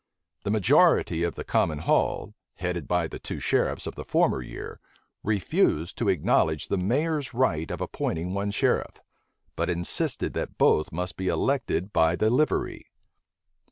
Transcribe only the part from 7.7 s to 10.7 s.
appointing one sheriff, but insisted that